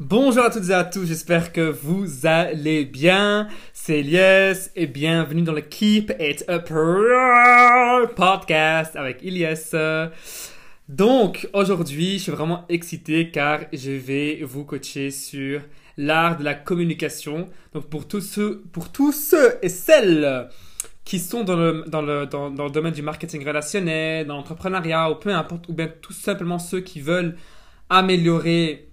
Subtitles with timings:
[0.00, 3.46] Bonjour à toutes et à tous, j'espère que vous allez bien.
[3.72, 6.68] C'est Elias et bienvenue dans le Keep It Up
[8.16, 9.72] podcast avec Elias.
[10.88, 15.60] Donc aujourd'hui, je suis vraiment excité car je vais vous coacher sur
[15.96, 17.48] l'art de la communication.
[17.72, 20.48] Donc pour tous ceux, pour tous ceux et celles
[21.04, 25.12] qui sont dans le, dans le, dans, dans le domaine du marketing relationnel, dans l'entrepreneuriat
[25.12, 27.36] ou peu importe, ou bien tout simplement ceux qui veulent
[27.88, 28.88] améliorer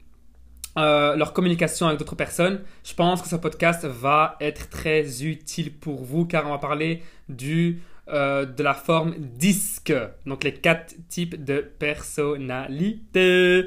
[0.77, 5.73] euh, leur communication avec d'autres personnes, je pense que ce podcast va être très utile
[5.73, 9.93] pour vous car on va parler du, euh, de la forme disque,
[10.25, 13.65] donc les quatre types de personnalité.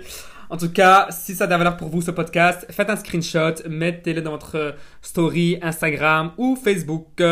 [0.49, 2.97] En tout cas, si ça a de la valeur pour vous ce podcast, faites un
[2.97, 7.23] screenshot, mettez-le dans votre story Instagram ou Facebook.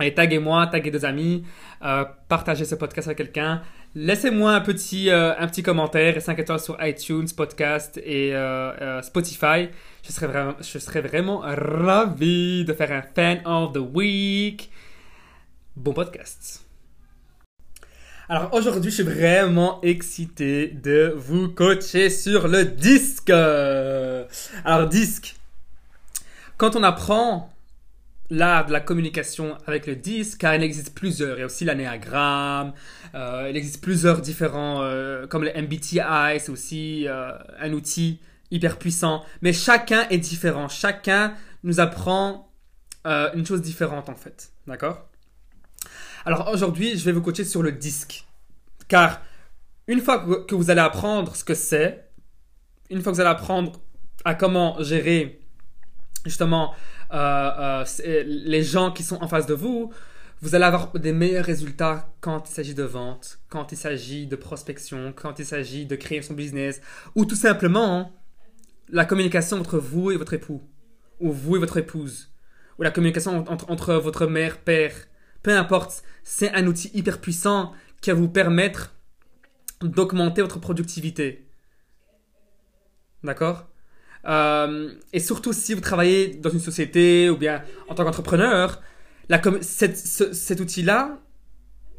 [0.00, 1.44] Et taguez-moi, taguez deux amis,
[1.84, 3.62] euh, partagez ce podcast avec quelqu'un.
[4.00, 8.70] Laissez-moi un petit, euh, un petit commentaire et 5 étoiles sur iTunes, podcast et euh,
[8.80, 9.70] euh, Spotify.
[10.06, 14.70] Je serais, vraiment, je serais vraiment ravi de faire un Fan of the Week.
[15.74, 16.64] Bon podcast.
[18.28, 23.30] Alors aujourd'hui, je suis vraiment excité de vous coacher sur le disque.
[23.30, 25.34] Alors disque,
[26.56, 27.52] quand on apprend
[28.30, 31.36] l'art de la communication avec le disque, car il existe plusieurs.
[31.36, 32.72] Il y a aussi l'anéagramme,
[33.14, 38.20] il existe plusieurs différents, euh, comme le MBTI, c'est aussi euh, un outil
[38.50, 39.24] hyper puissant.
[39.42, 40.68] Mais chacun est différent.
[40.68, 42.50] Chacun nous apprend
[43.06, 44.52] euh, une chose différente en fait.
[44.66, 45.08] D'accord?
[46.24, 48.24] Alors aujourd'hui, je vais vous coacher sur le disque.
[48.88, 49.20] Car
[49.86, 52.10] une fois que vous allez apprendre ce que c'est,
[52.90, 53.80] une fois que vous allez apprendre
[54.24, 55.40] à comment gérer
[56.24, 56.74] justement
[57.12, 59.92] euh, euh, les gens qui sont en face de vous,
[60.40, 64.36] vous allez avoir des meilleurs résultats quand il s'agit de vente, quand il s'agit de
[64.36, 66.80] prospection, quand il s'agit de créer son business,
[67.14, 68.12] ou tout simplement
[68.88, 70.62] la communication entre vous et votre époux,
[71.20, 72.30] ou vous et votre épouse,
[72.78, 74.94] ou la communication entre, votre mère, père,
[75.42, 78.94] peu importe, c'est un outil hyper puissant qui va vous permettre
[79.82, 81.48] d'augmenter votre productivité.
[83.24, 83.66] D'accord?
[84.24, 88.80] Euh, et surtout si vous travaillez dans une société ou bien en tant qu'entrepreneur,
[89.28, 91.18] la cette- ce- cet outil-là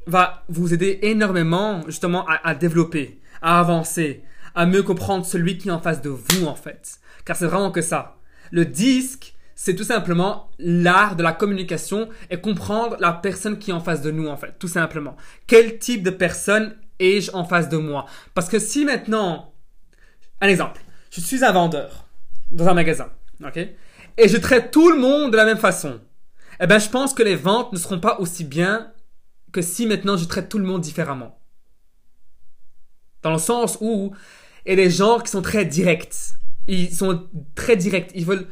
[0.08, 4.24] va vous aider énormément justement à, à développer, à avancer,
[4.56, 7.00] à mieux comprendre celui qui est en face de vous en fait.
[7.26, 8.18] Car c'est vraiment que ça.
[8.52, 13.74] Le disque, c'est tout simplement l'art de la communication et comprendre la personne qui est
[13.74, 15.16] en face de nous en fait, tout simplement.
[15.46, 18.06] Quel type de personne ai-je en face de moi?
[18.34, 19.54] Parce que si maintenant,
[20.42, 22.08] un exemple, je suis un vendeur
[22.52, 23.10] dans un magasin,
[23.46, 23.58] ok?
[24.18, 26.00] Et je traite tout le monde de la même façon.
[26.62, 28.92] Eh ben, je pense que les ventes ne seront pas aussi bien
[29.52, 31.40] que si maintenant je traite tout le monde différemment.
[33.22, 34.14] Dans le sens où
[34.66, 36.16] il y a des gens qui sont très directs.
[36.68, 38.12] Ils sont très directs.
[38.14, 38.48] Ils veulent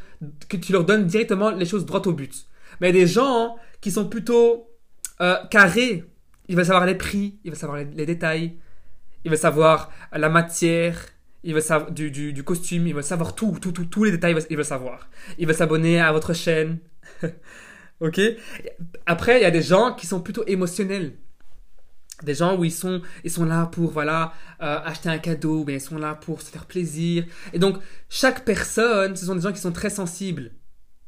[0.48, 2.46] que tu leur donnes directement les choses droit au but.
[2.80, 4.68] Mais il y a des gens qui sont plutôt
[5.20, 6.04] euh, carrés.
[6.48, 8.56] Ils veulent savoir les prix, ils veulent savoir les, détails,
[9.24, 10.98] ils veulent savoir la matière,
[11.44, 14.32] il veut savoir du, du, costume, il veut savoir tout, tout, tout, tous les détails,
[14.32, 15.10] il veut, il veut savoir.
[15.36, 16.78] Il veut s'abonner à votre chaîne.
[18.00, 18.20] ok?
[19.06, 21.14] Après, il y a des gens qui sont plutôt émotionnels.
[22.22, 25.74] Des gens où ils sont, ils sont là pour voilà euh, acheter un cadeau, mais
[25.74, 27.24] ils sont là pour se faire plaisir.
[27.52, 30.50] Et donc chaque personne, ce sont des gens qui sont très sensibles.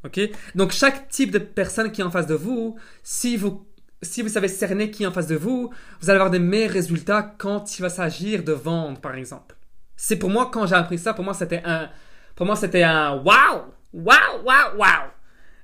[0.05, 0.21] Ok?
[0.55, 3.67] Donc chaque type de personne qui est en face de vous, si vous
[4.03, 6.71] si vous savez cerner qui est en face de vous, vous allez avoir des meilleurs
[6.71, 9.57] résultats quand il va s'agir de vendre, par exemple.
[9.97, 11.91] C'est pour moi quand j'ai appris ça, pour moi c'était un,
[12.35, 15.11] pour moi c'était un wow, wow, wow, wow.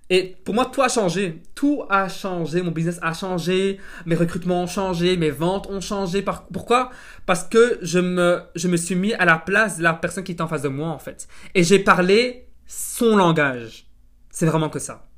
[0.08, 4.62] Et pour moi tout a changé, tout a changé, mon business a changé, mes recrutements
[4.62, 6.22] ont changé, mes ventes ont changé.
[6.22, 6.90] Par- Pourquoi?
[7.26, 10.32] Parce que je me, je me suis mis à la place de la personne qui
[10.32, 13.86] est en face de moi en fait, et j'ai parlé son langage.
[14.30, 15.08] C'est vraiment que ça.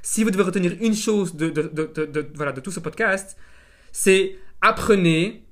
[0.00, 1.62] Si vous devez retenir une chose de, de,
[2.06, 3.36] de- voilà, de tout ce podcast,
[3.92, 5.44] c'est apprenez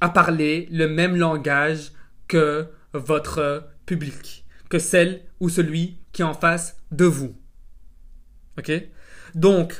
[0.00, 1.92] à parler le même langage
[2.26, 7.36] que votre public, que celle ou celui qui est en face de vous.
[8.58, 8.70] Ok?
[9.34, 9.74] Donc,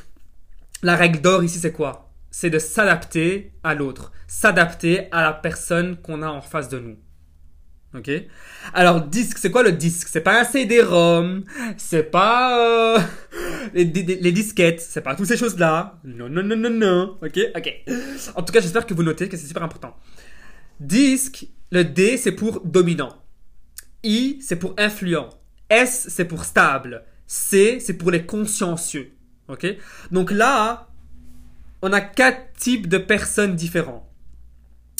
[0.83, 2.11] la règle d'or ici, c'est quoi?
[2.31, 6.97] C'est de s'adapter à l'autre, s'adapter à la personne qu'on a en face de nous.
[7.95, 8.09] Ok?
[8.73, 10.07] Alors, disque, c'est quoi le disque?
[10.09, 11.43] C'est pas un CD-ROM,
[11.75, 12.99] c'est pas euh,
[13.73, 15.99] les, les- disquettes, c'est pas toutes ces choses-là.
[16.03, 17.17] Non, non, non, non, non.
[17.23, 17.39] Ok?
[17.55, 17.73] Ok.
[18.35, 19.97] En tout cas, j'espère que vous notez que c'est super important.
[20.79, 23.15] Disque, le D, c'est pour dominant.
[24.03, 25.29] I, c'est pour influent.
[25.69, 27.03] S, c'est pour stable.
[27.29, 29.13] C, c'est pour les consciencieux.
[29.47, 29.67] Ok?
[30.11, 30.89] Donc là,
[31.83, 34.11] on a quatre types de personnes différents.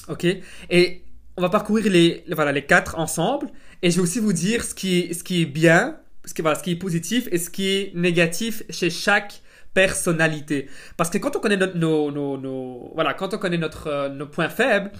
[0.07, 0.27] Ok?
[0.69, 1.03] Et
[1.37, 3.49] on va parcourir les, voilà, les quatre ensemble
[3.81, 6.43] et je vais aussi vous dire ce qui est, ce qui est bien, ce qui,
[6.43, 9.41] voilà, ce qui est positif et ce qui est négatif chez chaque
[9.73, 10.69] personnalité.
[10.97, 14.27] Parce que quand on connaît nos, nos, nos, voilà, quand on connaît notre, euh, nos
[14.27, 14.91] points faibles,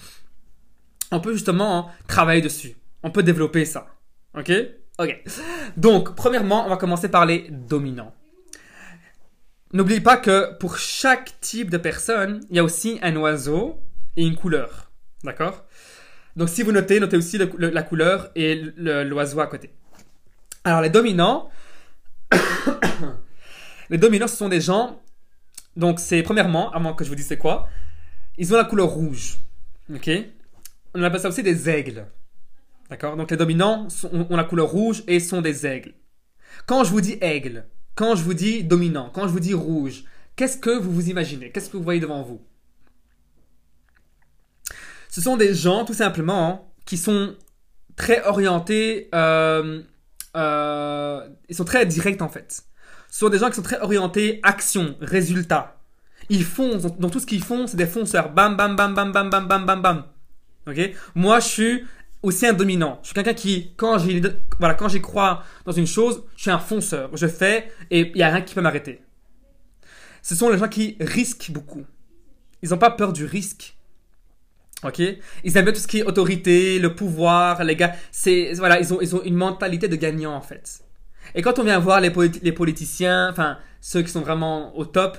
[1.12, 2.74] on peut justement travailler dessus.
[3.04, 3.86] On peut développer ça.
[4.36, 4.50] Ok?
[5.00, 5.22] Ok.
[5.78, 8.14] Donc, premièrement, on va commencer par les dominants.
[9.72, 13.80] N'oubliez pas que pour chaque type de personne, il y a aussi un oiseau
[14.18, 14.90] et une couleur.
[15.24, 15.64] D'accord?
[16.36, 19.70] Donc, si vous notez, notez aussi la couleur et l'oiseau à côté.
[20.64, 21.48] Alors, les dominants.
[23.90, 25.00] les dominants, ce sont des gens.
[25.76, 27.70] Donc, c'est premièrement, avant que je vous dise c'est quoi,
[28.36, 29.38] ils ont la couleur rouge.
[29.94, 30.10] Ok?
[30.94, 32.04] On appelle ça aussi des aigles.
[32.90, 33.16] D'accord?
[33.16, 35.94] Donc, les dominants ont la couleur rouge et sont des aigles.
[36.66, 40.04] Quand je vous dis aigle, quand je vous dis dominant, quand je vous dis rouge,
[40.36, 41.50] qu'est-ce que vous vous imaginez?
[41.50, 42.40] Qu'est-ce que vous voyez devant vous?
[45.08, 47.36] Ce sont des gens, tout simplement, qui sont
[47.96, 49.82] très orientés, euh,
[50.36, 52.62] euh, ils sont très directs en fait.
[53.08, 55.76] Ce sont des gens qui sont très orientés action, résultat.
[56.28, 58.32] Ils font, dans tout ce qu'ils font, c'est des fonceurs.
[58.32, 60.04] Bam, bam, bam, bam, bam, bam, bam, bam, bam.
[60.68, 60.92] Ok?
[61.16, 61.84] Moi, je suis
[62.22, 62.98] aussi un dominant.
[63.02, 64.22] Je suis quelqu'un qui, quand j'y,
[64.58, 67.16] voilà, quand j'y crois dans une chose, je suis un fonceur.
[67.16, 69.00] Je fais et il n'y a rien qui peut m'arrêter.
[70.22, 71.84] Ce sont les gens qui risquent beaucoup.
[72.62, 73.76] Ils n'ont pas peur du risque.
[74.82, 75.00] Ok?
[75.44, 77.94] Ils aiment tout ce qui est autorité, le pouvoir, les gars.
[78.10, 80.80] C'est, voilà, ils ont, ils ont une mentalité de gagnant, en fait.
[81.34, 82.12] Et quand on vient voir les,
[82.42, 85.18] les politiciens, enfin, ceux qui sont vraiment au top,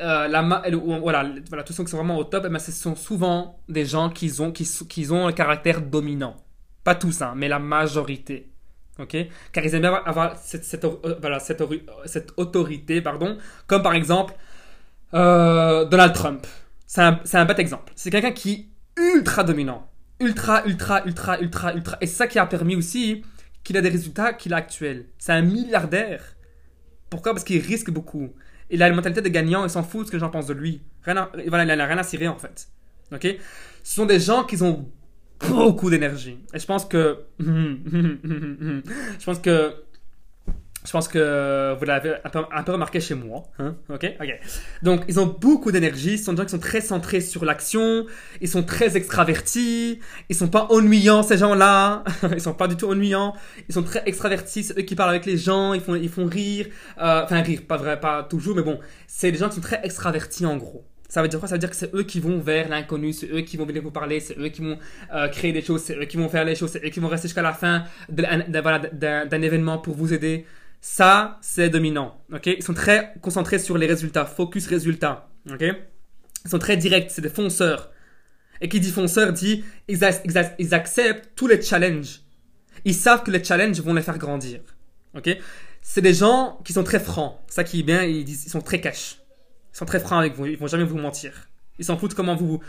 [0.00, 3.60] euh, voilà, voilà, tous ceux qui sont vraiment au top, eh ben, ce sont souvent
[3.68, 6.36] des gens qui ont, qui, ont un caractère dominant.
[6.84, 8.50] Pas tous, hein, mais la majorité.
[8.98, 9.16] ok?
[9.52, 11.62] Car ils aiment bien avoir cette, euh, voilà, cette,
[12.06, 14.34] cette, autorité, pardon, comme par exemple
[15.14, 16.46] euh, Donald Trump.
[16.86, 17.92] C'est un, un bête exemple.
[17.94, 18.66] C'est quelqu'un qui est
[19.00, 19.88] ultra dominant.
[20.18, 21.98] Ultra, ultra, ultra, ultra, ultra.
[22.00, 23.22] Et ça qui a permis aussi
[23.62, 25.06] qu'il a des résultats qu'il a actuels.
[25.18, 26.36] C'est un milliardaire.
[27.08, 27.32] Pourquoi?
[27.32, 28.30] Parce qu'il risque beaucoup.
[28.70, 30.54] Il a une mentalité de gagnant, il s'en fout de ce que j'en pense de
[30.54, 30.80] lui.
[31.04, 32.68] Rien voilà, il n'a rien à cirer en fait.
[33.12, 33.26] Ok?
[33.82, 34.88] Ce sont des gens qui ont
[35.48, 36.38] beaucoup d'énergie.
[36.54, 37.18] Et je pense que.
[37.38, 39.74] je pense que.
[40.86, 43.44] Je pense que vous l'avez un peu, remarqué chez moi.
[43.58, 43.76] Hein?
[43.90, 44.40] Ok, ok.
[44.82, 46.16] Donc, ils ont beaucoup d'énergie.
[46.16, 48.06] Ce sont des gens qui sont très centrés sur l'action.
[48.40, 50.00] Ils sont très extravertis.
[50.30, 52.04] Ils sont pas ennuyants, ces gens-là.
[52.32, 53.34] ils sont pas du tout ennuyants.
[53.68, 54.64] Ils sont très extravertis.
[54.64, 55.74] C'est eux qui parlent avec les gens.
[55.74, 56.66] Ils font, ils font rire.
[56.98, 58.80] Euh, enfin, rire, pas vrai, pas toujours, mais bon.
[59.06, 60.86] C'est des gens qui sont très extravertis, en gros.
[61.10, 61.48] Ça veut dire quoi?
[61.48, 63.82] Ça veut dire que c'est eux qui vont vers l'inconnu, c'est eux qui vont venir
[63.82, 64.78] vous parler, c'est eux qui vont
[65.12, 67.08] euh, créer des choses, c'est eux qui vont faire les choses, c'est eux qui vont
[67.08, 70.46] rester jusqu'à la fin d'un événement pour vous aider.
[70.80, 72.22] Ça, c'est dominant.
[72.32, 72.46] Ok?
[72.46, 75.28] Ils sont très concentrés sur les résultats, focus résultats.
[75.50, 75.62] Ok?
[75.62, 77.90] Ils sont très directs, c'est des fonceurs.
[78.62, 80.00] Et qui dit fonceur dit ils,
[80.58, 82.20] ils, acceptent tous les challenges.
[82.84, 84.60] Ils savent que les challenges vont les faire grandir.
[85.14, 85.36] Ok?
[85.82, 87.38] C'est des gens qui sont très francs.
[87.46, 89.18] Ça qui est bien, ils, disent, ils sont très cash.
[89.74, 90.46] Ils sont très francs avec vous.
[90.46, 91.48] Ils vont jamais vous mentir.
[91.78, 92.60] Ils s'en foutent comment vous.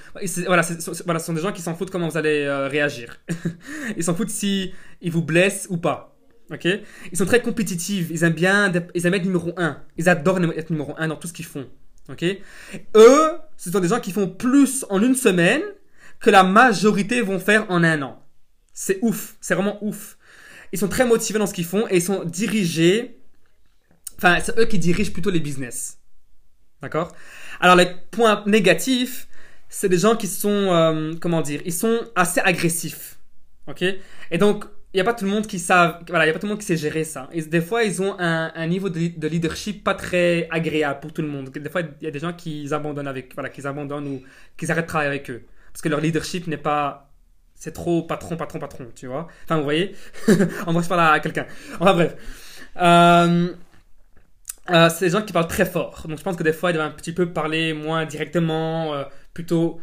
[0.45, 0.63] Voilà,
[1.05, 3.19] voilà, ce sont des gens qui s'en foutent comment vous allez euh, réagir.
[3.97, 6.10] ils s'en foutent si ils vous blessent ou pas.
[6.51, 6.67] Ok?
[7.11, 8.07] Ils sont très compétitifs.
[8.09, 9.81] Ils aiment bien, ils aiment être numéro 1.
[9.97, 11.67] Ils adorent être numéro 1 dans tout ce qu'ils font.
[12.09, 12.23] Ok?
[12.95, 15.61] Eux, ce sont des gens qui font plus en une semaine
[16.19, 18.23] que la majorité vont faire en un an.
[18.73, 19.35] C'est ouf.
[19.39, 20.17] C'est vraiment ouf.
[20.71, 23.19] Ils sont très motivés dans ce qu'ils font et ils sont dirigés.
[24.17, 25.99] Enfin, c'est eux qui dirigent plutôt les business.
[26.81, 27.13] D'accord?
[27.59, 29.27] Alors, les points négatifs,
[29.69, 33.19] c'est des gens qui sont, euh, comment dire, ils sont assez agressifs.
[33.67, 33.83] Ok?
[34.31, 36.33] Et donc, il n'y a pas tout le monde qui savent, voilà, il y a
[36.33, 37.29] pas tout le monde qui sait gérer ça.
[37.33, 41.29] Des fois, ils ont un, niveau de, de, leadership pas très agréable pour tout le
[41.29, 41.49] monde.
[41.49, 44.21] Des fois, il y a des gens qui abandonnent avec, voilà, qui abandonnent ou
[44.57, 45.43] qui arrêtent de travailler avec eux.
[45.71, 47.09] Parce que leur leadership n'est pas,
[47.55, 49.29] c'est trop patron, patron, patron, tu vois.
[49.45, 49.95] Enfin, vous voyez?
[50.67, 51.45] On va se parler à quelqu'un.
[51.79, 52.15] Enfin, bref.
[52.81, 53.53] Euh,
[54.71, 56.05] euh, c'est des gens qui parlent très fort.
[56.05, 59.03] Donc, je pense que des fois, ils doivent un petit peu parler moins directement, euh,
[59.33, 59.79] plutôt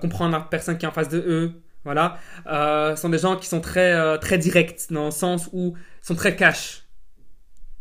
[0.00, 1.52] comprendre la personne qui est en face de eux
[1.84, 2.18] voilà.
[2.46, 6.14] Euh, sont des gens qui sont très, euh, très directs, dans le sens où sont
[6.14, 6.84] très cash.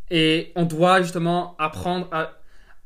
[0.09, 2.09] Et on doit justement apprendre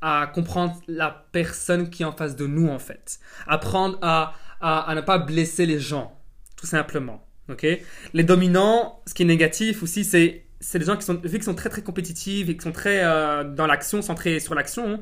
[0.02, 3.20] à, comprendre la personne qui est en face de nous, en fait.
[3.46, 6.20] Apprendre à, à, ne pas blesser les gens,
[6.58, 7.24] tout simplement.
[7.50, 7.68] ok?
[8.14, 11.44] Les dominants, ce qui est négatif aussi, c'est c'est des gens qui sont, vu qu'ils
[11.44, 15.00] sont très très compétitifs et qui sont très euh, dans l'action, centrés sur l'action,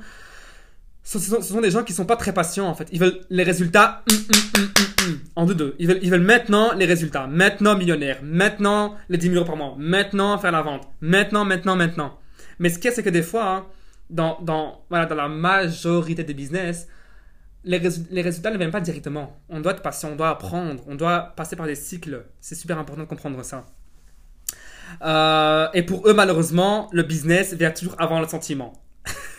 [1.17, 2.87] ce, sont des gens qui sont pas très patients en fait.
[2.91, 4.17] Ils veulent les résultats hum,
[4.57, 4.69] hum,
[5.07, 5.75] hum, en deux deux.
[5.79, 10.37] Ils veulent, maintenant les résultats, maintenant millionnaire, maintenant les 10 000 euros par mois, maintenant
[10.37, 12.19] faire la vente, maintenant, maintenant, maintenant.
[12.59, 13.65] Mais ce qu'il y a, c'est que des fois, hein,
[14.11, 16.87] dans, dans, voilà, dans la majorité des business,
[17.63, 17.79] les
[18.21, 19.35] résultats ne viennent pas directement.
[19.49, 22.23] On doit être patient, on doit apprendre, on doit passer par des cycles.
[22.39, 23.65] C'est super important de comprendre ça.
[25.01, 28.73] Euh, et pour eux, malheureusement, le business vient toujours avant le sentiment.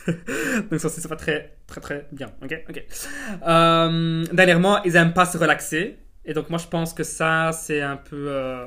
[0.71, 2.31] Donc ça, c'est pas très, très, très bien.
[2.43, 2.85] Ok, ok.
[3.47, 5.99] Euh, dernièrement, ils aiment pas se relaxer.
[6.25, 8.67] Et donc moi, je pense que ça, c'est un peu, euh,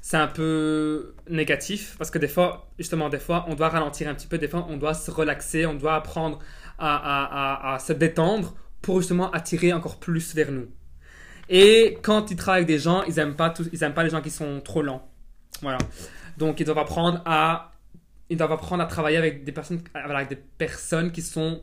[0.00, 4.14] c'est un peu négatif parce que des fois, justement, des fois, on doit ralentir un
[4.14, 4.38] petit peu.
[4.38, 6.38] Des fois, on doit se relaxer, on doit apprendre
[6.78, 10.68] à, se détendre pour justement attirer encore plus vers nous.
[11.48, 14.20] Et quand ils travaillent avec des gens, ils aiment pas ils aiment pas les gens
[14.20, 15.10] qui sont trop lents.
[15.62, 15.78] Voilà.
[16.36, 17.72] Donc ils doivent apprendre à
[18.30, 21.62] ils doivent apprendre à travailler avec des personnes avec des personnes qui sont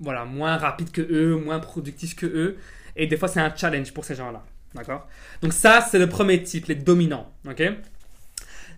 [0.00, 2.56] voilà, moins rapides que eux, moins productifs que eux.
[2.96, 4.44] Et des fois c'est un challenge pour ces gens-là.
[4.74, 5.08] D'accord?
[5.42, 7.62] Donc ça c'est le premier type, les dominants, OK?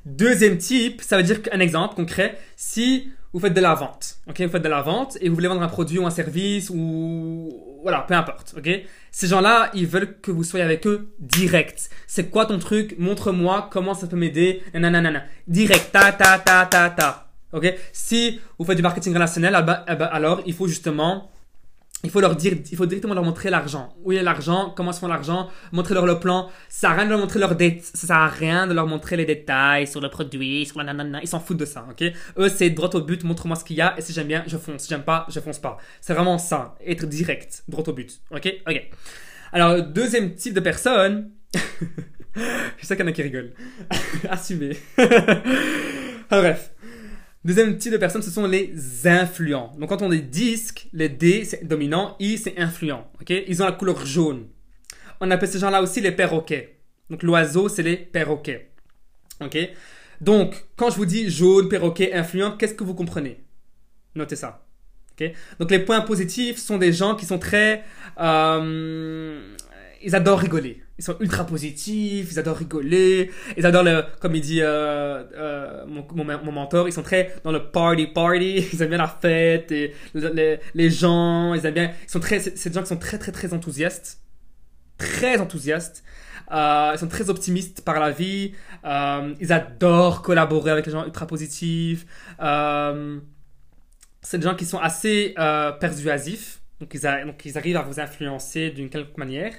[0.06, 4.40] Deuxième type, ça veut dire qu'un exemple concret, si vous faites de la vente, ok,
[4.40, 7.69] vous faites de la vente et vous voulez vendre un produit ou un service ou
[7.82, 8.68] voilà, peu importe, ok?
[9.10, 11.90] Ces gens-là, ils veulent que vous soyez avec eux direct.
[12.06, 12.96] C'est quoi ton truc?
[12.98, 14.62] Montre-moi comment ça peut m'aider.
[14.74, 15.24] Nanana.
[15.48, 17.26] Direct, ta ta ta ta ta.
[17.52, 17.74] Ok?
[17.92, 21.30] Si vous faites du marketing relationnel, ah bah- ah bah alors il faut justement
[22.02, 23.94] il faut leur dire, il faut directement leur montrer l'argent.
[24.02, 24.72] Où est l'argent?
[24.74, 25.50] Comment se font l'argent?
[25.72, 26.48] Montrer leur le plan.
[26.68, 29.16] Ça sert rien de leur montrer leurs dé- ça sert à rien de leur montrer
[29.16, 31.20] les détails sur le produit, sur la nanana.
[31.22, 32.02] Ils s'en foutent de ça, ok?
[32.38, 33.22] Eux, c'est droit au but.
[33.24, 34.82] Montre-moi ce qu'il y a et si j'aime bien, je fonce.
[34.82, 35.76] Si j'aime pas, je fonce pas.
[36.00, 38.50] C'est vraiment ça, être direct, droit au but, ok?
[38.66, 38.90] Ok.
[39.52, 41.30] Alors deuxième type de personne.
[42.34, 43.52] je sais qu'il y en a qui rigolent.
[44.30, 44.76] Assumez.
[44.96, 45.42] Alors,
[46.30, 46.70] bref.
[47.42, 48.74] Deuxième type de personnes, ce sont les
[49.06, 49.72] influents.
[49.78, 53.10] Donc quand on dit disque, les D c'est dominant, I c'est influent.
[53.20, 53.30] Ok?
[53.30, 54.46] Ils ont la couleur jaune.
[55.20, 56.80] On appelle ces gens-là aussi les perroquets.
[57.08, 58.70] Donc l'oiseau, c'est les perroquets.
[59.40, 59.56] Ok?
[60.20, 63.42] Donc quand je vous dis jaune, perroquet, influent, qu'est-ce que vous comprenez?
[64.14, 64.66] Notez ça.
[65.12, 65.32] Ok?
[65.58, 67.84] Donc les points positifs sont des gens qui sont très...
[68.18, 69.56] euh,
[70.02, 70.82] ils adorent rigoler.
[70.98, 75.86] Ils sont ultra positifs, ils adorent rigoler, ils adorent le, comme il dit euh, euh,
[75.86, 79.08] mon, mon, mon mentor, ils sont très dans le party party, ils aiment bien la
[79.08, 82.82] fête, et le- le- les gens, ils aiment bien, ils sont très, c'est des gens
[82.82, 84.20] qui sont très très très enthousiastes,
[84.98, 86.04] très enthousiastes,
[86.52, 88.52] euh, ils sont très optimistes par la vie,
[88.84, 92.06] euh, ils adorent collaborer avec les gens ultra positifs,
[92.42, 93.18] euh,
[94.22, 97.82] c'est des gens qui sont assez euh, persuasifs, donc ils, a- donc ils arrivent à
[97.82, 99.54] vous influencer d'une quelque manière.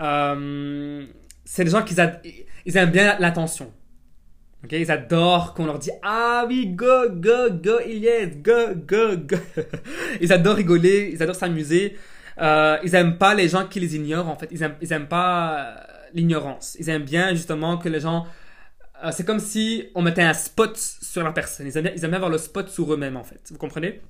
[0.00, 1.06] Euh,
[1.44, 3.72] c'est des gens qui aiment bien l'attention.
[4.64, 9.36] Ok, Ils adorent qu'on leur dit Ah oui, go, go, go, Ilyes, go, go, go.
[10.20, 11.96] ils adorent rigoler, ils adorent s'amuser.
[12.38, 14.48] Euh, ils aiment pas les gens qui les ignorent en fait.
[14.50, 15.74] Ils aiment, ils aiment pas euh,
[16.14, 16.76] l'ignorance.
[16.78, 18.26] Ils aiment bien justement que les gens.
[19.12, 21.66] c'est comme si on mettait un spot sur la personne.
[21.66, 23.40] Ils aiment ils aiment bien avoir le spot sur eux-mêmes en fait.
[23.50, 24.00] Vous comprenez?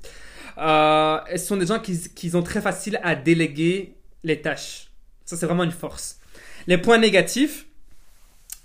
[0.58, 4.90] Euh, ce sont des gens qui, qui sont très faciles à déléguer les tâches.
[5.26, 6.20] Ça, c'est vraiment une force.
[6.68, 7.66] Les points négatifs,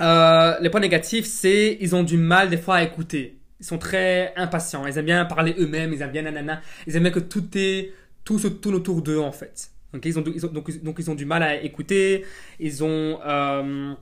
[0.01, 3.37] euh, les points négatifs, c'est ils ont du mal des fois à écouter.
[3.59, 4.87] Ils sont très impatients.
[4.87, 5.93] Ils aiment bien parler eux-mêmes.
[5.93, 6.61] Ils aiment bien nanana.
[6.87, 9.71] Ils aiment que tout est tout se tourne autour d'eux en fait.
[10.03, 12.25] Ils ont, ils ont- donc, ils ont du mal à écouter.
[12.59, 13.93] Ils ont euh,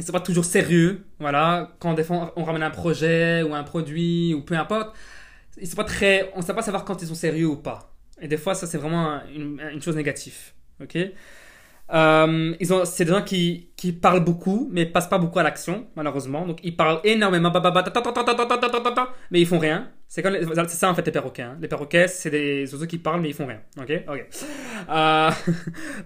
[0.00, 1.04] sont pas toujours sérieux.
[1.18, 4.96] Voilà, quand des fois on ramène un projet ou un produit ou peu importe,
[5.60, 7.92] ils sont pas très, on sait pas savoir quand ils sont sérieux ou pas.
[8.20, 10.52] Et des fois, ça c'est vraiment une, une chose négative.
[10.82, 10.96] Ok?
[11.92, 15.42] Euh, ils ont, c'est des gens qui, qui parlent beaucoup, mais passent pas beaucoup à
[15.42, 16.46] l'action, malheureusement.
[16.46, 17.52] Donc ils parlent énormément,
[19.30, 19.90] mais ils font rien.
[20.06, 21.42] C'est comme, c'est ça en fait les perroquets.
[21.42, 21.58] Hein.
[21.60, 23.60] Les perroquets, c'est des oiseaux qui parlent mais ils font rien.
[23.80, 24.26] Ok, ok.
[24.88, 25.30] Euh,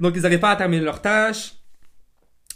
[0.00, 1.54] donc ils n'arrivent pas à terminer leurs tâches.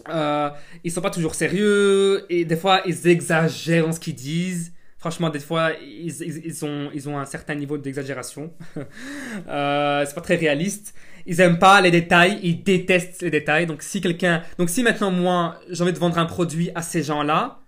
[0.08, 0.50] Euh,
[0.84, 4.72] ils sont pas toujours sérieux et des fois ils exagèrent dans ce qu'ils disent.
[4.98, 8.52] Franchement, des fois ils, ils, ont, ils ont un certain niveau d'exagération.
[9.48, 10.92] euh, c'est pas très réaliste.
[11.24, 13.66] Ils aiment pas les détails, ils détestent les détails.
[13.66, 17.04] Donc si quelqu'un, donc si maintenant moi j'ai envie de vendre un produit à ces
[17.04, 17.60] gens-là,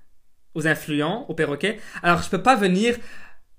[0.54, 2.96] aux influents, aux perroquets, alors je peux pas venir.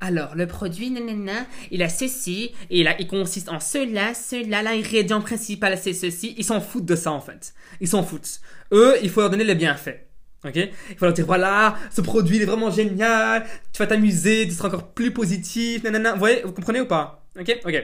[0.01, 4.63] Alors le produit, nanana, il a ceci et il, a, il consiste en cela, cela,
[4.63, 6.35] l'ingrédient principal c'est ceci.
[6.37, 7.53] Ils s'en foutent de ça en fait.
[7.79, 8.41] Ils s'en foutent.
[8.73, 10.10] Eux, il faut leur donner les bienfaits.
[10.43, 10.55] Ok?
[10.55, 14.55] Il faut leur dire voilà, ce produit il est vraiment génial, tu vas t'amuser, tu
[14.55, 16.13] seras encore plus positif, nanana.
[16.13, 17.23] Vous voyez, vous comprenez ou pas?
[17.39, 17.59] Ok?
[17.63, 17.75] Ok.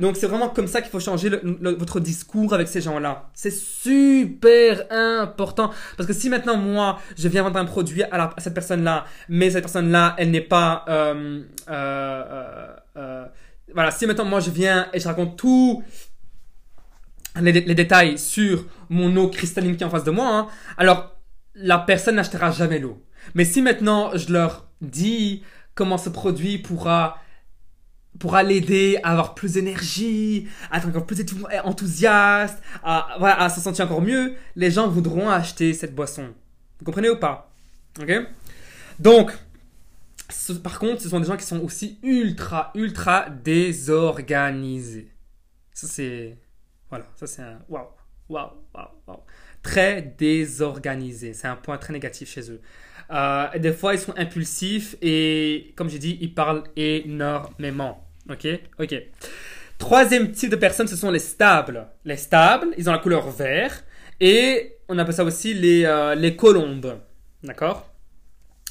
[0.00, 3.30] Donc c'est vraiment comme ça qu'il faut changer votre discours avec ces gens-là.
[3.34, 8.54] C'est super important parce que si maintenant moi je viens vendre un produit à cette
[8.54, 12.66] personne-là, mais cette personne-là elle n'est pas euh, euh, euh,
[12.96, 13.26] euh,
[13.74, 15.84] voilà, si maintenant moi je viens et je raconte tout
[17.40, 21.19] les, les détails sur mon eau cristalline qui est en face de moi, hein, alors
[21.54, 23.02] la personne n'achètera jamais l'eau.
[23.34, 25.42] Mais si maintenant je leur dis
[25.74, 27.18] comment ce produit pourra
[28.18, 31.24] pourra l'aider à avoir plus d'énergie, à être encore plus
[31.64, 36.34] enthousiaste, à, voilà, à se sentir encore mieux, les gens voudront acheter cette boisson.
[36.78, 37.52] Vous comprenez ou pas?
[38.00, 38.12] Ok?
[38.98, 39.32] Donc,
[40.62, 45.10] par contre, ce sont des gens qui sont aussi ultra, ultra désorganisés.
[45.72, 46.38] Ça, c'est.
[46.88, 47.58] Voilà, ça, c'est un.
[47.68, 47.86] Waouh,
[48.28, 49.20] waouh, waouh, waouh.
[49.62, 51.34] Très désorganisés.
[51.34, 52.60] C'est un point très négatif chez eux.
[53.10, 58.08] Euh, des fois, ils sont impulsifs et, comme j'ai dit, ils parlent énormément.
[58.30, 58.46] Ok?
[58.78, 58.94] Ok.
[59.78, 61.88] Troisième type de personnes, ce sont les stables.
[62.04, 63.82] Les stables, ils ont la couleur vert
[64.20, 66.98] et on appelle ça aussi les, euh, les colombes.
[67.42, 67.90] D'accord?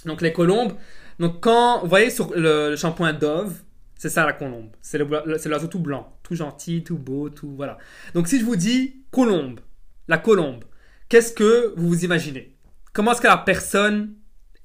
[0.06, 0.74] Donc, les colombes,
[1.20, 3.54] donc quand, vous voyez sur le, shampoing Dove,
[3.96, 4.70] c'est ça la colombe.
[4.82, 7.78] C'est l'oiseau tout blanc, tout gentil, tout beau, tout voilà.
[8.14, 9.60] Donc si je vous dis colombe,
[10.08, 10.64] la colombe,
[11.10, 12.56] qu'est-ce que vous vous imaginez?
[12.94, 14.16] Comment est-ce que la personne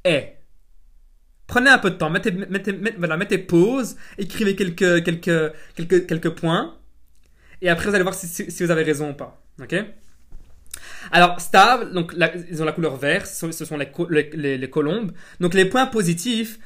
[0.04, 0.38] est?
[1.46, 6.30] Prenez un peu de temps, mettez, mettez, voilà, mettez pause, écrivez quelques, quelques, quelques, quelques
[6.30, 6.78] points,
[7.60, 9.42] et après vous allez voir si, si vous avez raison ou pas.
[9.60, 9.74] Ok?
[11.12, 12.14] Alors, stable, donc
[12.50, 15.12] ils ont la couleur verte, ce sont, les, les, colombes.
[15.40, 16.58] Donc, les points positifs,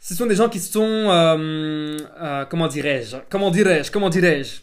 [0.00, 4.60] ce sont des gens qui sont, euh, euh, comment dirais-je, comment dirais-je, comment dirais-je,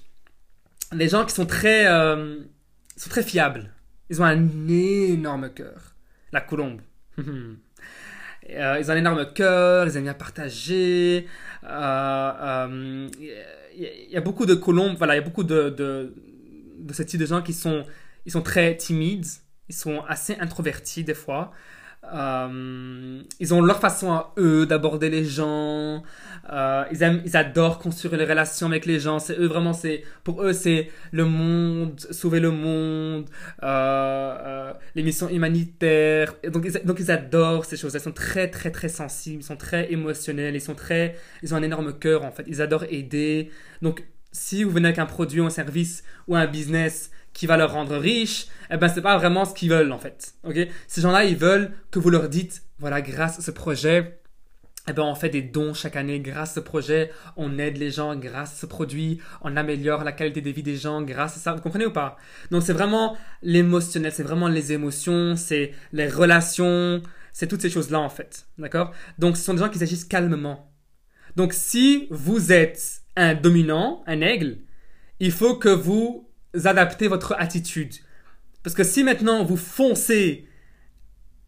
[0.96, 2.40] des gens qui sont très, euh,
[2.96, 3.72] sont très fiables.
[4.10, 5.96] Ils ont un énorme cœur,
[6.32, 6.82] la colombe.
[7.18, 7.26] ils
[8.54, 11.28] ont un énorme cœur, ils aiment bien partager.
[11.64, 11.70] Il
[14.10, 16.14] y, a beaucoup de colombes, voilà, il y a beaucoup de, de,
[16.80, 17.86] de ce type de gens qui sont
[18.26, 19.26] ils sont très timides,
[19.70, 21.52] ils sont assez introvertis des fois.
[22.14, 26.04] Euh, ils ont leur façon à eux d'aborder les gens.
[26.52, 29.20] Euh, ils, aiment, ils adorent construire les relations avec les gens.
[29.20, 33.26] C'est eux vraiment, c'est pour eux c'est le monde, sauver le monde,
[33.64, 36.36] euh, les missions humanitaires.
[36.52, 36.66] Donc
[37.00, 37.94] ils, adorent ces choses.
[37.94, 41.58] Ils sont très très très sensibles, ils sont très émotionnels, ils sont très, ils ont
[41.58, 42.44] un énorme cœur en fait.
[42.48, 43.50] Ils adorent aider.
[43.82, 47.74] Donc si vous venez avec un produit un service ou un business qui va leur
[47.74, 50.34] rendre riche, eh ben c'est pas vraiment ce qu'ils veulent en fait.
[50.46, 50.58] Ok?
[50.88, 54.22] Ces gens-là, ils veulent que vous leur dites, voilà, grâce à ce projet,
[54.88, 57.92] eh ben on fait des dons chaque année grâce à ce projet, on aide les
[57.92, 61.40] gens grâce à ce produit, on améliore la qualité de vie des gens grâce à
[61.40, 61.54] ça.
[61.54, 62.16] Vous comprenez ou pas?
[62.52, 67.02] Donc c'est vraiment l'émotionnel, c'est vraiment les émotions, c'est les relations,
[67.34, 68.48] c'est toutes ces choses-là en fait.
[68.58, 68.94] D'accord?
[69.20, 70.72] Donc ce sont des gens qui agissent calmement.
[71.36, 74.60] Donc si vous êtes un dominant, un aigle,
[75.20, 76.25] il faut que vous
[76.64, 77.94] adapter votre attitude.
[78.64, 80.48] Parce que si maintenant vous foncez,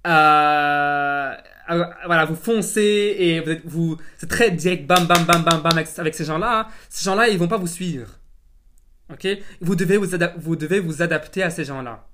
[0.06, 1.34] euh,
[1.70, 6.16] euh, voilà, vous foncez et vous, c'est très direct, bam, bam, bam, bam, bam, avec,
[6.16, 8.20] ces gens-là, ces gens-là, ils vont pas vous suivre.
[9.12, 9.28] Ok?
[9.62, 12.08] Vous devez vous, vous devez vous adapter à ces gens-là.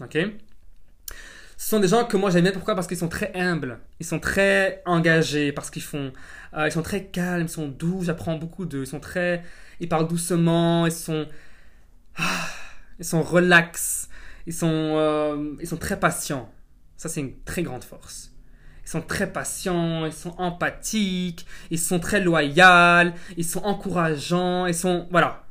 [0.00, 0.18] Ok?
[1.58, 2.52] Ce sont des gens que moi j'aime bien.
[2.52, 2.74] Pourquoi?
[2.74, 3.78] Parce qu'ils sont très humbles.
[3.98, 6.12] Ils sont très engagés parce qu'ils font.
[6.54, 8.02] Euh, ils sont très calmes, ils sont doux.
[8.02, 8.82] J'apprends beaucoup d'eux.
[8.82, 9.42] Ils sont très.
[9.80, 10.86] Ils parlent doucement.
[10.86, 11.26] Ils sont.
[12.18, 12.48] Ah,
[12.98, 14.08] ils sont relax,
[14.46, 16.50] ils sont, euh, ils sont très patients.
[16.96, 18.32] Ça, c'est une très grande force.
[18.84, 24.74] Ils sont très patients, ils sont empathiques, ils sont très loyaux, ils sont encourageants, ils
[24.74, 25.08] sont...
[25.10, 25.44] Voilà.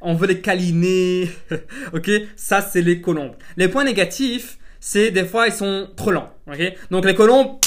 [0.00, 1.30] On veut les câliner.
[1.92, 2.10] ok?
[2.36, 3.34] Ça, c'est les colombes.
[3.56, 6.32] Les points négatifs, c'est des fois, ils sont trop lents.
[6.46, 6.60] Ok?
[6.90, 7.58] Donc, les colombes...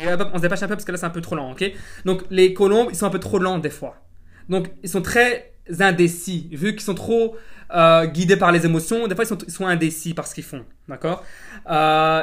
[0.00, 1.52] On se dépêche un peu parce que là, c'est un peu trop lent.
[1.52, 1.64] Ok?
[2.04, 4.04] Donc, les colombes, ils sont un peu trop lents des fois.
[4.48, 7.36] Donc, ils sont très indécis, vu qu'ils sont trop
[7.74, 11.24] euh, guidés par les émotions, des fois ils sont, indécis par ce qu'ils font, d'accord?
[11.70, 12.22] Euh,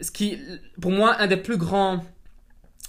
[0.00, 0.38] Ce qui,
[0.80, 2.04] pour moi, un des plus grands,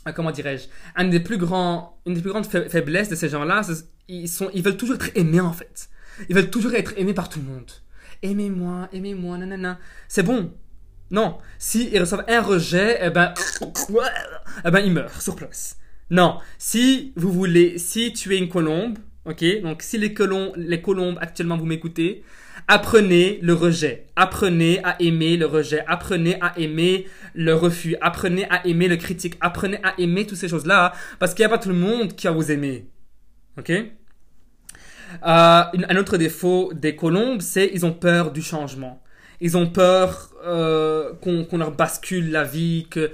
[0.08, 3.62] euh, comment dirais-je, un des plus grands, une des plus grandes faiblesses de ces gens-là,
[4.08, 5.90] ils sont, ils veulent toujours être aimés en fait.
[6.28, 7.72] Ils veulent toujours être aimés par tout le monde.
[8.22, 9.80] Aimez-moi, aimez-moi, nanana.
[10.08, 10.52] C'est bon.
[11.12, 11.38] Non.
[11.58, 13.34] S'ils reçoivent un rejet, eh ben,
[14.66, 15.78] eh ben, ils meurent sur place.
[16.10, 16.40] Non.
[16.58, 20.14] Si vous voulez, si tu es une colombe, Ok Donc, si les,
[20.56, 22.24] les colombes actuellement vous m'écoutez,
[22.68, 24.08] apprenez le rejet.
[24.16, 25.84] Apprenez à aimer le rejet.
[25.88, 27.96] Apprenez à aimer le refus.
[28.02, 29.36] Apprenez à aimer le critique.
[29.42, 32.28] Apprenez à aimer toutes ces choses-là parce qu'il n'y a pas tout le monde qui
[32.28, 32.88] va vous aimer.
[33.58, 33.70] Ok?
[33.72, 33.86] Euh,
[35.24, 39.02] Un autre défaut des colombes, c'est ils ont peur du changement.
[39.42, 43.12] Ils ont peur euh, qu'on leur bascule la vie, que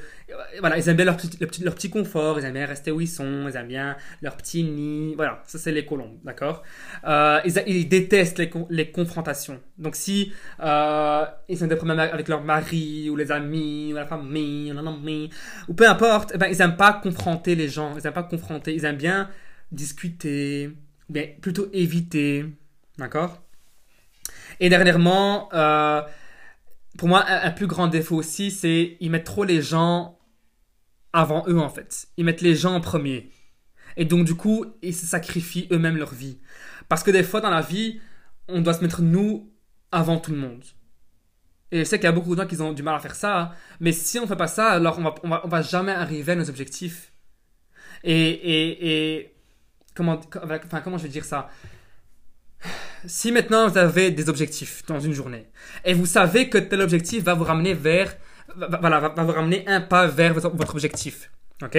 [0.60, 3.08] voilà, ils aiment bien leur petit, leur petit, confort, ils aiment bien rester où ils
[3.08, 5.14] sont, ils aiment bien leur petit nid.
[5.16, 6.64] Voilà, ça c'est les colombes, d'accord?
[7.06, 9.60] Euh, ils, détestent les, les, confrontations.
[9.78, 14.06] Donc si euh, ils ont des problèmes avec leur mari ou les amis ou la
[14.06, 14.74] famille
[15.68, 18.74] ou peu importe, eh ben, ils n'aiment pas confronter les gens, ils n'aiment pas confronter,
[18.74, 19.30] ils aiment bien
[19.72, 20.72] discuter,
[21.10, 22.46] bien plutôt éviter,
[22.98, 23.42] d'accord?
[24.60, 26.02] Et dernièrement, euh,
[26.98, 30.20] pour moi, un, plus grand défaut aussi, c'est ils mettent trop les gens
[31.14, 32.08] avant eux en fait.
[32.18, 33.30] Ils mettent les gens en premier.
[33.98, 36.40] Et donc du coup, ils se sacrifient eux-mêmes leur vie.
[36.90, 38.00] Parce que des fois dans la vie,
[38.48, 39.52] on doit se mettre nous
[39.92, 40.64] avant tout le monde.
[41.72, 43.16] Et je sais qu'il y a beaucoup de gens qui ont du mal à faire
[43.16, 45.62] ça, mais si on ne fait pas ça, alors on va, on va, on va
[45.62, 47.12] jamais arriver à nos objectifs.
[48.04, 49.36] Et, et, et
[49.96, 51.50] comment, enfin, comment je vais dire ça?
[53.08, 55.46] Si maintenant vous avez des objectifs dans une journée,
[55.84, 58.16] et vous savez que tel objectif va vous ramener vers,
[58.56, 61.78] voilà, va, vous ramener un pas vers votre, objectif, ok?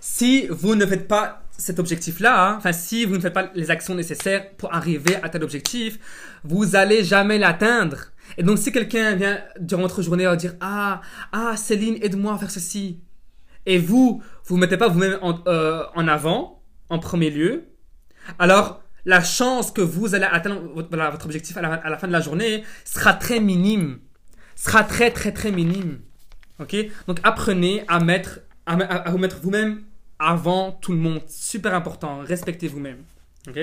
[0.00, 3.94] Si vous ne faites pas cet objectif-là, enfin si vous ne faites pas les actions
[3.94, 5.98] nécessaires pour arriver à tel objectif,
[6.44, 8.12] vous allez jamais l'atteindre.
[8.36, 11.00] Et donc si quelqu'un vient durant votre journée à dire ah
[11.32, 13.00] ah Céline aide-moi à faire ceci,
[13.66, 17.64] et vous vous mettez pas vous-même en, euh, en, avant en premier lieu,
[18.38, 22.62] alors la chance que vous allez atteindre votre, objectif à la, fin de la journée
[22.84, 24.00] sera très minime,
[24.54, 26.00] sera très très très minime.
[26.60, 26.76] Ok?
[27.06, 29.82] Donc apprenez à mettre à vous mettre vous-même
[30.18, 31.22] avant tout le monde.
[31.26, 32.18] Super important.
[32.18, 32.98] Respectez vous-même.
[33.48, 33.58] Ok?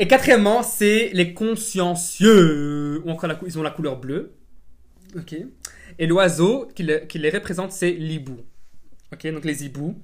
[0.00, 3.02] Et quatrièmement, c'est les consciencieux.
[3.04, 4.32] Ou encore, ils ont la couleur bleue.
[5.16, 5.36] Ok?
[6.00, 8.38] Et l'oiseau qui, les représente, c'est l'hibou.
[9.12, 9.28] Ok?
[9.28, 9.96] Donc les hiboux.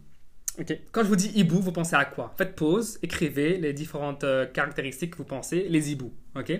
[0.93, 2.35] Quand je vous dis hibou, vous pensez à quoi?
[2.37, 5.67] Faites pause, écrivez les différentes euh, caractéristiques que vous pensez.
[5.69, 6.13] Les hiboux.
[6.37, 6.53] Ok?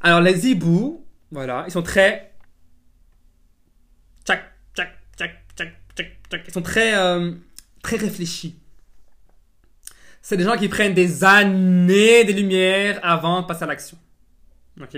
[0.00, 2.32] Alors les hiboux, voilà, ils sont très...
[4.24, 4.42] Tchac,
[4.74, 7.32] tchac, tchac, tchac, ils sont très, euh,
[7.82, 8.56] très réfléchis.
[10.22, 13.98] C'est des gens qui prennent des années de lumière avant de passer à l'action.
[14.80, 14.96] Ok?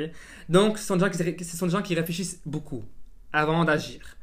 [0.48, 2.84] Donc, ce des ce sont des gens qui réfléchissent beaucoup
[3.32, 4.16] avant d'agir.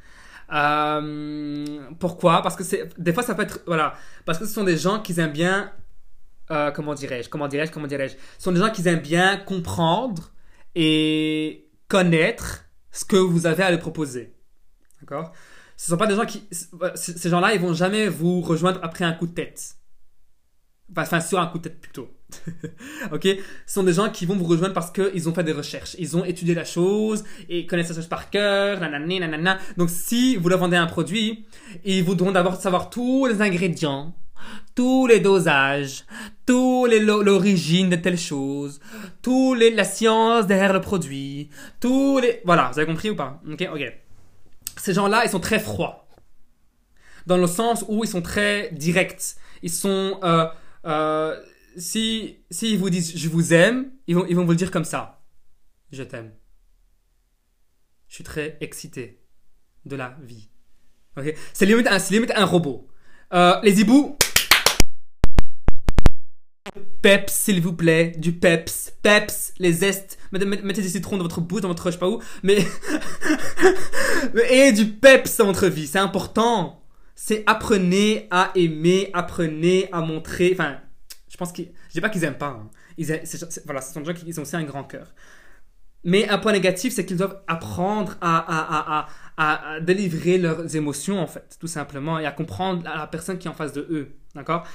[0.51, 2.41] Euh, pourquoi?
[2.41, 3.93] Parce que c'est des fois ça peut être voilà
[4.25, 5.71] parce que ce sont des gens qui aiment bien
[6.49, 8.15] euh, comment dirais-je comment dirais-je comment dirais-je?
[8.15, 10.31] Ce sont des gens qui aiment bien comprendre
[10.73, 14.33] et connaître ce que vous avez à leur proposer
[15.01, 15.33] d'accord?
[15.79, 16.43] Ce sont pas des gens qui.
[16.95, 19.77] Ces gens-là, ils vont jamais vous rejoindre après un coup de tête.
[20.95, 22.09] Enfin, sur un coup de tête plutôt.
[23.11, 23.27] ok?
[23.65, 25.95] Ce sont des gens qui vont vous rejoindre parce qu'ils ont fait des recherches.
[25.99, 28.79] Ils ont étudié la chose et connaissent la chose par cœur.
[28.79, 29.57] Nanana, nanana.
[29.77, 31.45] Donc, si vous leur vendez un produit,
[31.85, 34.13] ils voudront d'abord savoir tous les ingrédients,
[34.75, 36.05] tous les dosages,
[36.45, 38.79] tous l'origine de telle chose,
[39.21, 43.41] tous la science derrière le produit, tous les voilà, vous avez compris ou pas?
[43.51, 43.93] Ok, ok
[44.79, 46.07] ces gens-là, ils sont très froids.
[47.27, 49.35] Dans le sens où ils sont très directs.
[49.61, 50.19] Ils sont...
[50.23, 50.47] Euh,
[50.85, 51.35] euh,
[51.77, 54.85] si, si vous disent je vous aime, ils vont, ils vont vous le dire comme
[54.85, 55.23] ça.
[55.91, 56.31] Je t'aime.
[58.07, 59.21] Je suis très excité
[59.85, 60.49] de la vie.
[61.17, 61.35] Okay?
[61.53, 62.87] C'est limite, limite un robot.
[63.33, 64.17] Euh, les hiboux,
[67.01, 71.61] peps, s'il vous plaît, du peps, peps, les zestes, mettez des citrons dans votre bouche,
[71.61, 72.57] dans votre je sais pas où, mais,
[74.49, 76.83] et du peps dans votre vie, c'est important.
[77.15, 80.79] C'est apprenez à aimer, apprenez à montrer, enfin,
[81.39, 82.69] pense qu'ils, je dis pas qu'ils aiment pas, hein.
[82.97, 83.07] ils,
[83.65, 85.13] voilà, ce sont des gens qui ont aussi un grand cœur.
[86.03, 89.07] Mais un point négatif, c'est qu'ils doivent apprendre à,
[89.81, 93.55] délivrer leurs émotions, en fait, tout simplement, et à comprendre la, personne qui est en
[93.55, 94.11] face de eux.
[94.35, 94.65] D'accord?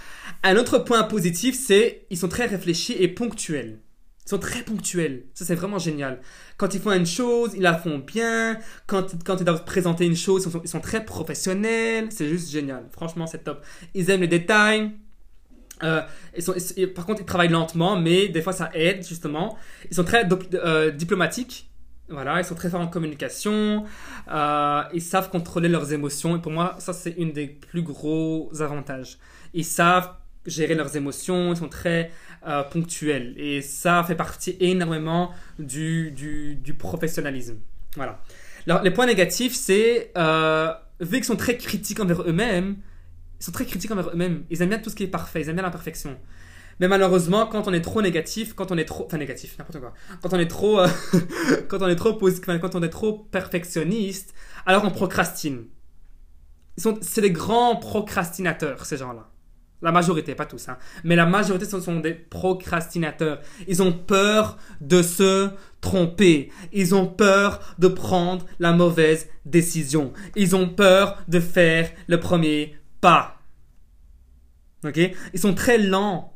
[0.42, 3.80] Un autre point positif, c'est ils sont très réfléchis et ponctuels.
[4.26, 5.26] Ils sont très ponctuels.
[5.34, 6.20] Ça, c'est vraiment génial.
[6.56, 8.58] Quand ils font une chose, ils la font bien.
[8.86, 12.08] Quand, quand ils doivent présenter une chose, ils sont, ils sont très professionnels.
[12.10, 12.88] C'est juste génial.
[12.90, 13.64] Franchement, c'est top.
[13.94, 14.92] Ils aiment les détails.
[15.84, 16.02] Euh,
[16.94, 19.56] par contre, ils travaillent lentement, mais des fois ça aide justement.
[19.90, 21.70] Ils sont très euh, diplomatiques.
[22.08, 23.84] Voilà, ils sont très forts en communication.
[24.30, 26.36] Euh, ils savent contrôler leurs émotions.
[26.36, 29.18] Et pour moi, ça c'est une des plus gros avantages.
[29.54, 30.10] Ils savent
[30.46, 31.52] gérer leurs émotions.
[31.52, 32.10] Ils sont très
[32.70, 33.34] ponctuels.
[33.38, 37.56] Et ça fait partie énormément du, du, professionnalisme.
[37.96, 38.20] Voilà.
[38.82, 40.12] Les points négatifs, c'est
[41.00, 42.76] vu qu'ils sont très critiques envers eux-mêmes
[43.40, 44.44] ils sont très critiques envers eux-mêmes.
[44.50, 46.18] Ils aiment bien tout ce qui est parfait, ils aiment bien l'imperfection.
[46.80, 49.94] Mais malheureusement, quand on est trop négatif, quand on est trop, enfin négatif, n'importe quoi.
[50.22, 50.88] Quand on est trop, euh,
[51.68, 54.34] quand on est trop quand on est trop perfectionniste,
[54.66, 55.66] alors on procrastine.
[56.76, 59.30] C'est des grands procrastinateurs ces gens-là.
[59.82, 60.78] La majorité, pas tous, hein.
[61.04, 63.40] Mais la majorité ce sont des procrastinateurs.
[63.68, 66.50] Ils ont peur de se tromper.
[66.72, 70.12] Ils ont peur de prendre la mauvaise décision.
[70.36, 72.74] Ils ont peur de faire le premier
[74.84, 74.98] Ok?
[75.32, 76.34] Ils sont très lents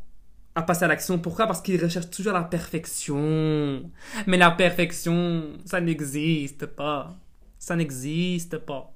[0.55, 1.19] à passer à l'action.
[1.19, 1.47] Pourquoi?
[1.47, 3.91] Parce qu'ils recherchent toujours la perfection.
[4.27, 7.17] Mais la perfection, ça n'existe pas.
[7.59, 8.93] Ça n'existe pas.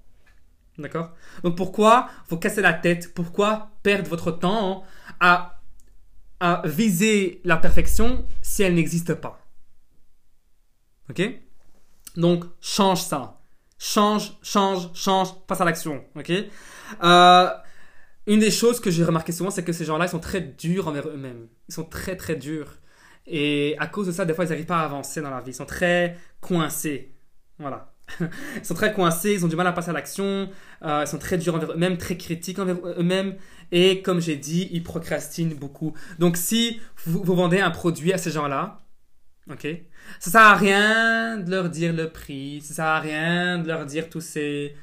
[0.78, 1.12] D'accord?
[1.42, 3.12] Donc pourquoi vous casser la tête?
[3.14, 4.84] Pourquoi perdre votre temps
[5.20, 5.60] à,
[6.40, 9.38] à viser la perfection si elle n'existe pas?
[11.10, 11.22] Ok?
[12.16, 13.41] Donc change ça.
[13.84, 16.04] Change, change, change, passe à l'action.
[16.14, 16.30] Ok?
[17.02, 17.48] Euh,
[18.28, 20.86] Une des choses que j'ai remarqué souvent, c'est que ces gens-là, ils sont très durs
[20.86, 21.48] envers eux-mêmes.
[21.68, 22.78] Ils sont très, très durs.
[23.26, 25.50] Et à cause de ça, des fois, ils n'arrivent pas à avancer dans la vie.
[25.50, 27.12] Ils sont très coincés.
[27.58, 27.92] Voilà.
[28.20, 30.48] ils sont très coincés, ils ont du mal à passer à l'action,
[30.82, 33.36] euh, ils sont très durs envers eux-mêmes, très critiques envers eux-mêmes,
[33.70, 35.94] et comme j'ai dit, ils procrastinent beaucoup.
[36.18, 38.81] Donc si vous, vous vendez un produit à ces gens-là,
[39.52, 39.66] ok,
[40.18, 43.86] ça sert à rien de leur dire le prix, ça sert à rien de leur
[43.86, 44.74] dire tous ces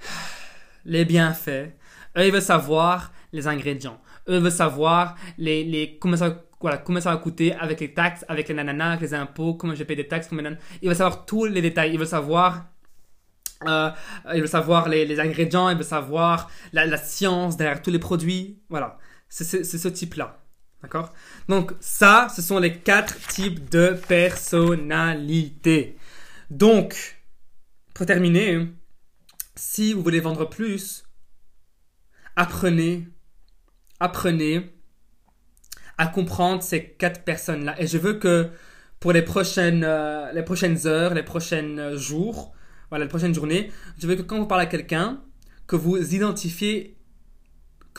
[0.84, 1.72] les bienfaits.
[2.16, 4.00] Eux, ils veulent savoir les ingrédients.
[4.28, 8.24] Eux veulent savoir les, les comment ça voilà, comment ça va coûter avec les taxes,
[8.28, 10.42] avec les nananas, avec les impôts, comment je paye des taxes, comment
[10.82, 12.66] il veut savoir tous les détails, il veut savoir
[13.66, 13.90] euh,
[14.34, 18.58] il savoir les, les, ingrédients, il veut savoir la, la, science derrière tous les produits,
[18.68, 20.39] voilà, c'est ce type-là.
[20.82, 21.12] D'accord?
[21.48, 25.96] Donc ça, ce sont les quatre types de personnalités.
[26.50, 27.20] Donc,
[27.94, 28.66] pour terminer,
[29.56, 31.04] si vous voulez vendre plus,
[32.34, 33.06] apprenez,
[34.00, 34.72] apprenez
[35.98, 37.80] à comprendre ces quatre personnes-là.
[37.80, 38.50] Et je veux que
[39.00, 42.52] pour les prochaines, euh, les prochaines heures, les prochains jours,
[42.88, 45.22] voilà, les prochaines journées, je veux que quand vous parlez à quelqu'un,
[45.66, 46.96] que vous identifiez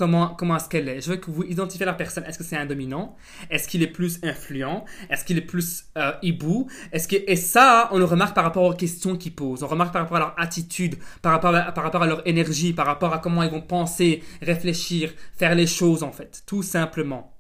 [0.02, 1.00] comment, comment est-ce qu'elle est?
[1.00, 2.24] Je veux que vous identifiez la personne.
[2.24, 3.16] Est-ce que c'est un dominant?
[3.52, 4.84] Est-ce qu'il est plus influent?
[5.12, 6.68] Est-ce qu'il est plus euh, hibou?
[6.92, 9.62] Est-ce que et ça, on le remarque par rapport aux questions qu'ils posent.
[9.62, 12.74] On remarque par rapport à leur attitude, par rapport à, par rapport à leur énergie,
[12.74, 17.38] par rapport à comment ils vont penser, réfléchir, faire les choses en fait, tout simplement.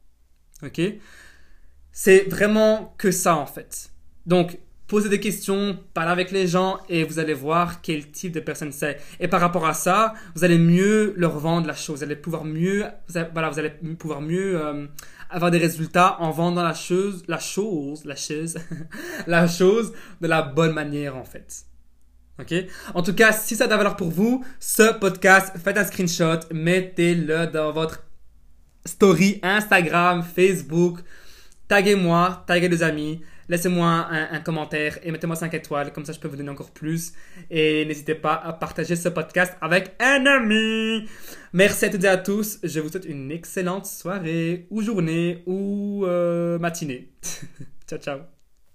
[0.61, 0.79] Ok?
[1.91, 3.89] C'est vraiment que ça en fait.
[4.27, 4.59] Donc
[4.91, 8.73] posez des questions, parlez avec les gens et vous allez voir quel type de personne
[8.73, 8.99] c'est.
[9.21, 11.99] Et par rapport à ça, vous allez mieux leur vendre la chose.
[11.99, 12.83] Vous allez pouvoir mieux,
[13.31, 14.87] voilà, vous allez pouvoir mieux euh,
[15.29, 18.57] avoir des résultats en vendant la chose, la chose, la chose,
[19.27, 21.63] la chose de la bonne manière en fait.
[22.37, 22.53] Ok?
[22.93, 25.85] En tout cas, si ça a de la valeur pour vous, ce podcast, faites un
[25.85, 28.03] screenshot, mettez-le dans votre
[28.85, 30.99] story Instagram, Facebook,
[31.69, 36.29] taguez-moi, taguez des amis laissez-moi un, commentaire et mettez-moi 5 étoiles, comme ça je peux
[36.29, 37.13] vous donner encore plus.
[37.51, 41.05] Et n'hésitez pas à partager ce podcast avec un ami.
[41.53, 42.59] Merci à toutes et à tous.
[42.63, 47.09] Je vous souhaite une excellente soirée ou journée ou euh, matinée.
[47.87, 48.40] ciao, ciao.